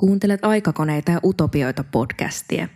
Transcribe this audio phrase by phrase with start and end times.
[0.00, 2.68] Kuuntelet aikakoneita ja utopioita podcastia.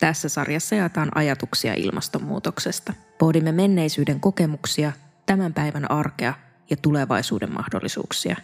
[0.00, 2.92] Tässä sarjassa jaetaan ajatuksia ilmastonmuutoksesta.
[3.18, 4.92] Pohdimme menneisyyden kokemuksia,
[5.26, 6.34] tämän päivän arkea
[6.70, 8.36] ja tulevaisuuden mahdollisuuksia.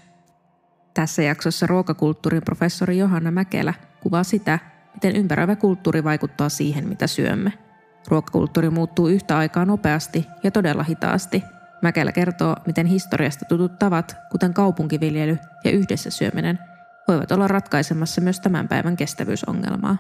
[0.95, 4.59] Tässä jaksossa ruokakulttuurin professori Johanna Mäkelä kuvaa sitä,
[4.95, 7.53] miten ympäröivä kulttuuri vaikuttaa siihen, mitä syömme.
[8.09, 11.43] Ruokakulttuuri muuttuu yhtä aikaa nopeasti ja todella hitaasti.
[11.83, 16.59] Mäkelä kertoo, miten historiasta tutut tavat, kuten kaupunkiviljely ja yhdessä syöminen,
[17.09, 19.97] voivat olla ratkaisemassa myös tämän päivän kestävyysongelmaa.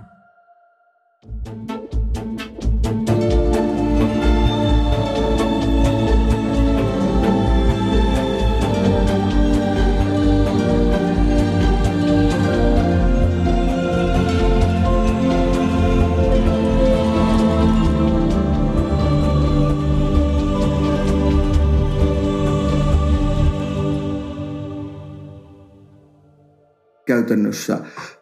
[27.29, 27.79] Käytännössä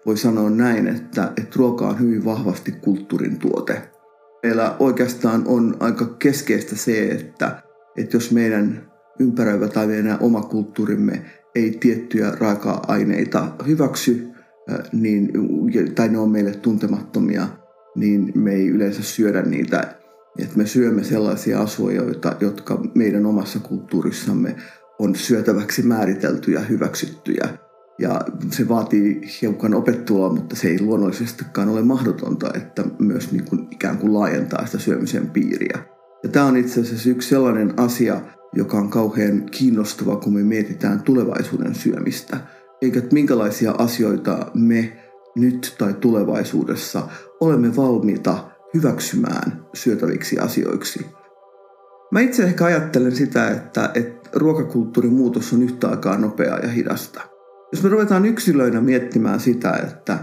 [0.07, 3.83] voi sanoa näin, että, että ruoka on hyvin vahvasti kulttuurin tuote.
[4.43, 7.63] Meillä oikeastaan on aika keskeistä se, että,
[7.97, 11.23] että jos meidän ympäröivä tai meidän oma kulttuurimme
[11.55, 14.29] ei tiettyjä raaka-aineita hyväksy,
[14.93, 15.33] niin,
[15.95, 17.49] tai ne on meille tuntemattomia,
[17.97, 19.95] niin me ei yleensä syödä niitä.
[20.39, 24.57] Että me syömme sellaisia asioita, jotka meidän omassa kulttuurissamme
[24.99, 27.66] on syötäväksi määritelty ja hyväksyttyjä.
[27.99, 33.69] Ja se vaatii hiukan opettua, mutta se ei luonnollisestikaan ole mahdotonta, että myös niin kuin
[33.71, 35.79] ikään kuin laajentaa sitä syömisen piiriä.
[36.23, 38.21] Ja tämä on itse asiassa yksi sellainen asia,
[38.55, 42.37] joka on kauhean kiinnostava, kun me mietitään tulevaisuuden syömistä.
[42.83, 44.93] Eikä minkälaisia asioita me
[45.37, 47.09] nyt tai tulevaisuudessa
[47.41, 48.39] olemme valmiita
[48.75, 51.07] hyväksymään syötäviksi asioiksi.
[52.11, 57.21] Mä itse ehkä ajattelen sitä, että, että ruokakulttuurin muutos on yhtä aikaa nopeaa ja hidasta–
[57.73, 60.19] jos me ruvetaan yksilöinä miettimään sitä, että,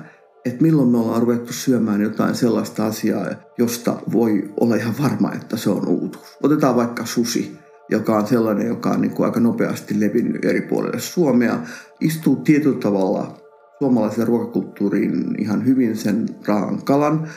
[0.45, 3.27] että milloin me ollaan ruvettu syömään jotain sellaista asiaa,
[3.57, 6.37] josta voi olla ihan varma, että se on uutuus.
[6.43, 7.57] Otetaan vaikka susi,
[7.89, 11.59] joka on sellainen, joka on niin kuin aika nopeasti levinnyt eri puolille Suomea,
[12.01, 13.37] istuu tietyllä tavalla
[13.79, 17.27] suomalaisen ruokakulttuuriin ihan hyvin sen raan kalan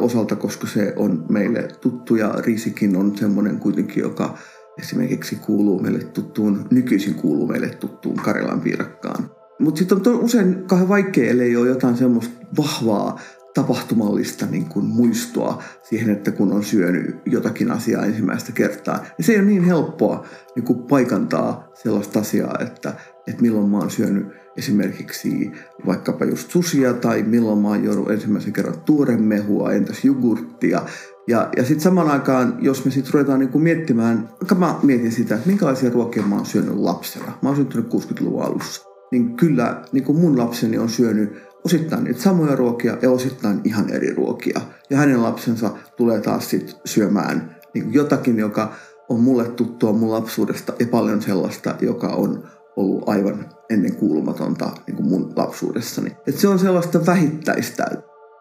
[0.00, 4.38] osalta, koska se on meille tuttu ja riisikin on semmoinen kuitenkin, joka
[4.78, 9.30] esimerkiksi kuuluu meille tuttuun, nykyisin kuuluu meille tuttuun Karjalan piirakkaan.
[9.58, 13.20] Mutta sitten on usein kauhean vaikea, ellei ole jotain semmoista vahvaa
[13.54, 19.04] tapahtumallista niin kuin muistoa siihen, että kun on syönyt jotakin asiaa ensimmäistä kertaa.
[19.18, 20.26] Ja se ei ole niin helppoa
[20.56, 22.94] niin kuin paikantaa sellaista asiaa, että,
[23.26, 24.26] että milloin mä oon syönyt
[24.56, 25.52] esimerkiksi
[25.86, 30.82] vaikkapa just susia tai milloin mä oon juonut ensimmäisen kerran tuoremehua, entäs jogurttia.
[31.28, 34.28] Ja, ja sitten samaan aikaan, jos me sitten ruvetaan niinku miettimään,
[34.58, 37.38] mä mietin sitä, että minkälaisia ruokia mä oon syönyt lapsena.
[37.42, 41.32] Mä oon syntynyt 60-luvun alussa niin kyllä niin kuin mun lapseni on syönyt
[41.64, 44.60] osittain niitä samoja ruokia ja osittain ihan eri ruokia.
[44.90, 48.72] Ja hänen lapsensa tulee taas sit syömään niin kuin jotakin, joka
[49.08, 54.96] on mulle tuttua mun lapsuudesta ja paljon sellaista, joka on ollut aivan ennen kuulumatonta niin
[54.96, 56.16] kuin mun lapsuudessani.
[56.26, 57.86] Et se on sellaista vähittäistä.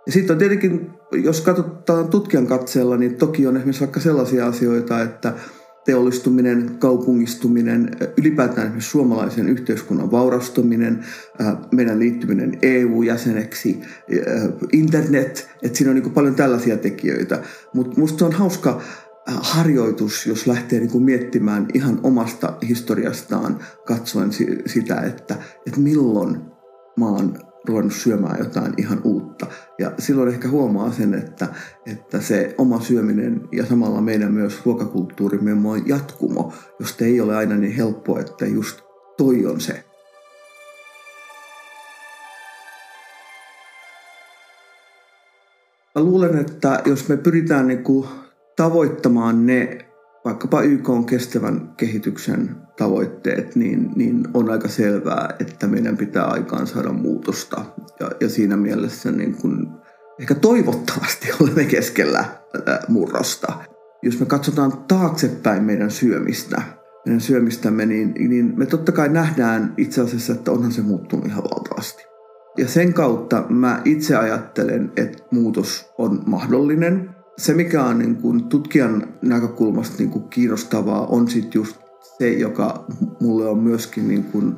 [0.06, 5.02] Ja sitten on tietenkin, jos katsotaan tutkijan katseella, niin toki on esimerkiksi vaikka sellaisia asioita,
[5.02, 5.34] että
[5.86, 11.06] teollistuminen, kaupungistuminen, ylipäätään suomalaisen yhteiskunnan vaurastuminen,
[11.72, 13.82] meidän liittyminen EU-jäseneksi,
[14.72, 17.42] internet, että siinä on niin paljon tällaisia tekijöitä.
[17.74, 18.82] Mutta musta on hauska
[19.28, 24.30] harjoitus, jos lähtee niin kuin miettimään ihan omasta historiastaan katsoen
[24.66, 25.36] sitä, että,
[25.68, 26.38] että milloin
[26.98, 29.13] maan ruvennut syömään jotain ihan uutta.
[29.84, 31.48] Ja silloin ehkä huomaa sen, että,
[31.86, 37.56] että se oma syöminen ja samalla meidän myös ruokakulttuurimme on jatkumo, josta ei ole aina
[37.56, 38.82] niin helppoa, että just
[39.18, 39.84] toi on se.
[45.96, 48.08] Mä luulen, että jos me pyritään niin kuin
[48.56, 49.86] tavoittamaan ne
[50.26, 56.68] vaikkapa YK on kestävän kehityksen tavoitteet, niin, niin on aika selvää, että meidän pitää aikaan
[56.68, 57.66] saada muutosta.
[58.00, 59.82] Ja, ja siinä mielessä niin kun,
[60.20, 62.26] ehkä toivottavasti olemme keskellä
[62.88, 63.54] murrosta.
[64.02, 66.62] Jos me katsotaan taaksepäin meidän syömistä,
[67.06, 71.44] meidän syömistämme, niin, niin me totta kai nähdään itse asiassa, että onhan se muuttunut ihan
[71.44, 72.04] valtavasti.
[72.58, 78.44] Ja sen kautta mä itse ajattelen, että muutos on mahdollinen– se, mikä on niin kuin
[78.44, 81.78] tutkijan näkökulmasta niin kuin kiinnostavaa, on sitten just
[82.18, 82.86] se, joka
[83.22, 84.56] mulle on myöskin niin kuin,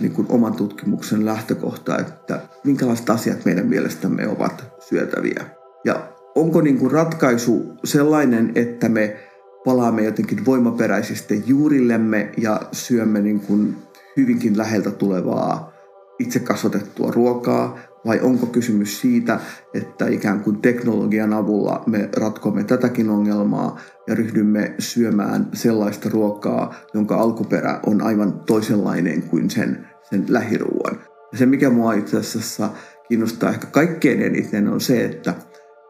[0.00, 5.44] niin kuin oman tutkimuksen lähtökohta, että minkälaiset asiat meidän mielestämme ovat syötäviä.
[5.84, 9.16] Ja onko niin kuin ratkaisu sellainen, että me
[9.64, 13.76] palaamme jotenkin voimaperäisesti juurillemme ja syömme niin kuin
[14.16, 15.72] hyvinkin läheltä tulevaa
[16.18, 19.40] itse kasvatettua ruokaa, vai onko kysymys siitä,
[19.74, 27.16] että ikään kuin teknologian avulla me ratkomme tätäkin ongelmaa ja ryhdymme syömään sellaista ruokaa, jonka
[27.16, 30.98] alkuperä on aivan toisenlainen kuin sen, sen lähiruuan.
[31.32, 32.70] Ja se, mikä mua itse asiassa
[33.08, 35.34] kiinnostaa ehkä kaikkein eniten, on se, että,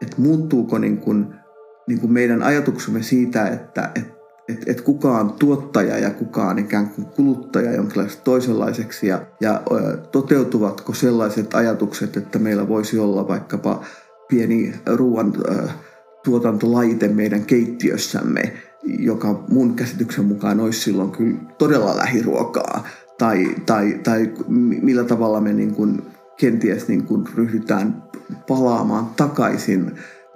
[0.01, 1.35] että muuttuuko niin kuin,
[1.87, 4.18] niin kuin meidän ajatuksemme siitä, että, että
[4.49, 9.61] että et kukaan tuottaja ja kukaan ikään kuin kuluttaja jonkinlaiseksi toisenlaiseksi ja, ja
[10.11, 13.83] toteutuvatko sellaiset ajatukset, että meillä voisi olla vaikkapa
[14.29, 15.33] pieni ruoan
[16.23, 18.53] tuotantolaite meidän keittiössämme,
[18.83, 22.87] joka mun käsityksen mukaan olisi silloin kyllä todella lähiruokaa,
[23.17, 24.31] tai, tai, tai
[24.81, 26.01] millä tavalla me niin kuin
[26.37, 28.03] kenties niin kuin ryhdytään
[28.47, 29.91] palaamaan takaisin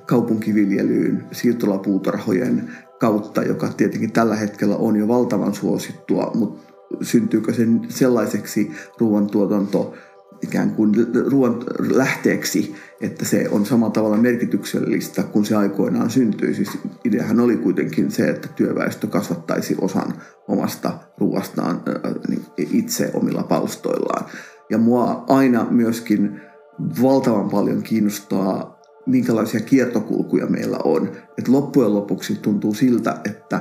[0.05, 2.69] kaupunkiviljelyyn siirtolapuutarhojen
[3.03, 9.93] kautta, joka tietenkin tällä hetkellä on jo valtavan suosittua, mutta syntyykö se sellaiseksi ruoantuotanto
[10.41, 10.91] ikään kuin
[11.31, 16.53] ruoan lähteeksi, että se on samalla tavalla merkityksellistä kuin se aikoinaan syntyi.
[16.53, 16.69] Siis
[17.05, 20.13] ideahan oli kuitenkin se, että työväestö kasvattaisi osan
[20.47, 21.81] omasta ruoastaan
[22.27, 24.25] niin itse omilla palstoillaan.
[24.69, 26.41] Ja mua aina myöskin
[27.01, 28.72] valtavan paljon kiinnostaa
[29.05, 31.11] minkälaisia kiertokulkuja meillä on.
[31.37, 33.59] Et loppujen lopuksi tuntuu siltä, että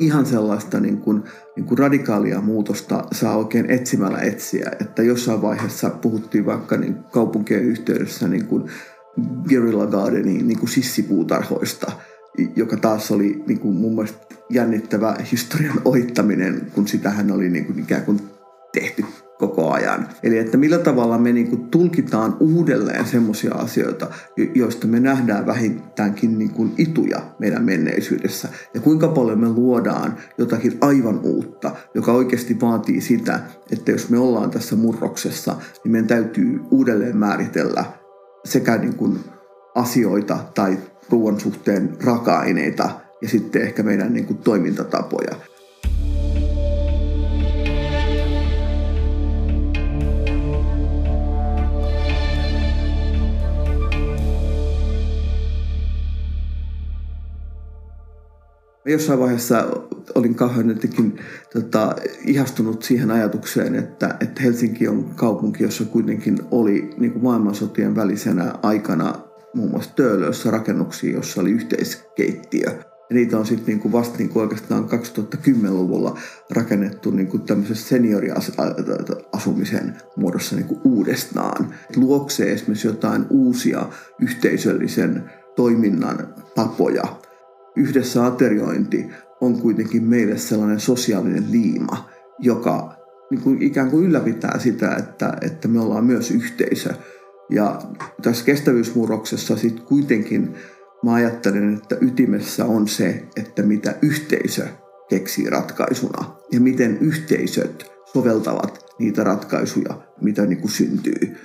[0.00, 1.22] ihan sellaista niin kuin,
[1.56, 4.72] niin kuin radikaalia muutosta saa oikein etsimällä etsiä.
[4.80, 8.70] Että jossain vaiheessa puhuttiin vaikka niin kaupunkien yhteydessä niin kuin
[9.48, 11.92] guerrilla gardening, niin kuin sissipuutarhoista,
[12.56, 17.78] joka taas oli niin kuin mun mielestä jännittävä historian oittaminen, kun sitähän oli niin kuin
[17.78, 18.20] ikään kuin
[18.72, 19.04] tehty
[19.42, 20.08] koko ajan.
[20.22, 24.06] Eli että millä tavalla me niin kuin tulkitaan uudelleen semmoisia asioita,
[24.54, 28.48] joista me nähdään vähintäänkin niin kuin ituja meidän menneisyydessä.
[28.74, 33.40] Ja kuinka paljon me luodaan jotakin aivan uutta, joka oikeasti vaatii sitä,
[33.70, 37.84] että jos me ollaan tässä murroksessa, niin meidän täytyy uudelleen määritellä
[38.44, 39.18] sekä niin kuin
[39.74, 40.78] asioita tai
[41.10, 42.90] ruoan suhteen raaka-aineita
[43.22, 45.36] ja sitten ehkä meidän niin kuin toimintatapoja.
[58.84, 59.66] Jossain vaiheessa
[60.14, 61.18] olin kauhean jotenkin
[61.52, 61.96] tota,
[62.26, 68.54] ihastunut siihen ajatukseen, että, että Helsinki on kaupunki, jossa kuitenkin oli niin kuin maailmansotien välisenä
[68.62, 69.14] aikana
[69.54, 72.66] muun muassa Töölössä rakennuksia, jossa oli yhteiskeittiö.
[73.10, 76.18] Ja niitä on sitten niinku vasta niinku oikeastaan 2010-luvulla
[76.50, 81.74] rakennettu niinku tämmöisessä senioriasumisen muodossa niinku uudestaan.
[81.96, 83.86] Luoksee esimerkiksi jotain uusia
[84.20, 87.04] yhteisöllisen toiminnan tapoja–
[87.76, 89.06] yhdessä ateriointi
[89.40, 92.08] on kuitenkin meille sellainen sosiaalinen liima,
[92.38, 92.94] joka
[93.30, 96.90] niin kuin ikään kuin ylläpitää sitä, että, että me ollaan myös yhteisö.
[97.50, 97.82] Ja
[98.22, 100.54] tässä kestävyysmurroksessa sitten kuitenkin
[101.04, 104.66] mä ajattelen, että ytimessä on se, että mitä yhteisö
[105.08, 111.36] keksii ratkaisuna ja miten yhteisöt soveltavat niitä ratkaisuja, mitä niin kuin syntyy.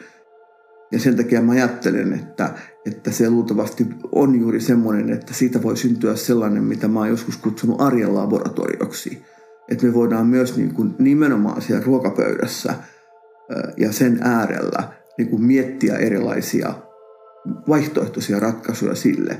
[0.91, 2.53] Ja sen takia mä ajattelen, että,
[2.85, 7.37] että se luultavasti on juuri semmoinen, että siitä voi syntyä sellainen, mitä mä oon joskus
[7.37, 9.21] kutsunut arjen laboratorioksi.
[9.69, 12.73] Että me voidaan myös niin kuin nimenomaan siellä ruokapöydässä
[13.77, 16.73] ja sen äärellä niin kuin miettiä erilaisia
[17.67, 19.37] vaihtoehtoisia ratkaisuja sille,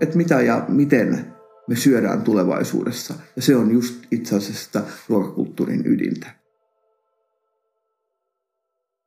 [0.00, 1.34] että mitä ja miten
[1.68, 3.14] me syödään tulevaisuudessa.
[3.36, 6.30] Ja se on just itse asiassa ruokakulttuurin ydintä.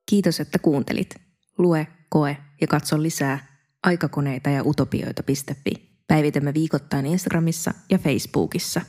[0.10, 1.31] Kiitos, että kuuntelit.
[1.58, 3.48] Lue, koe ja katso lisää
[3.84, 5.72] aikakoneita ja utopioita.fi.
[6.08, 8.82] Päivitämme viikoittain Instagramissa ja Facebookissa.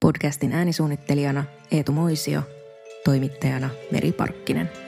[0.00, 2.42] Podcastin äänisuunnittelijana Eetu Moisio,
[3.04, 4.85] toimittajana Meri Parkkinen.